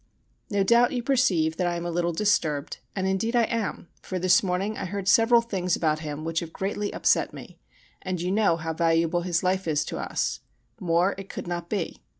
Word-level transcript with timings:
No 0.49 0.63
doubt 0.63 0.93
you 0.93 1.03
perceive 1.03 1.57
that 1.57 1.67
I 1.67 1.75
am 1.75 1.85
a 1.85 1.91
little 1.91 2.11
disturbed, 2.11 2.79
and 2.95 3.05
indeed 3.05 3.35
I 3.35 3.43
am; 3.43 3.87
for 4.01 4.17
this 4.17 4.41
morning 4.41 4.75
I 4.75 4.85
heard 4.85 5.07
several 5.07 5.41
things 5.41 5.75
about 5.75 5.99
him 5.99 6.25
which 6.25 6.39
have 6.39 6.51
greatly 6.51 6.91
upset 6.91 7.33
me, 7.35 7.59
and 8.01 8.19
you 8.19 8.31
know 8.31 8.57
how 8.57 8.73
valuable 8.73 9.21
his 9.21 9.43
life 9.43 9.67
is 9.67 9.85
to 9.85 9.99
us 9.99 10.39
more 10.79 11.13
it 11.19 11.29
could 11.29 11.45
not 11.45 11.69
be. 11.69 12.01